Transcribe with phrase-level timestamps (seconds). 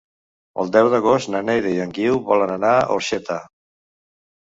[0.61, 3.37] El deu d'agost na Neida i en Guiu volen anar a Orxeta.